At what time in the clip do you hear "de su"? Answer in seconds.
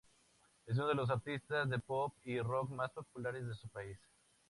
3.45-3.69